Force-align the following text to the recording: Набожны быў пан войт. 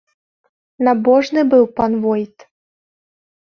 Набожны 0.87 1.41
быў 1.53 1.63
пан 1.77 1.91
войт. 2.09 2.35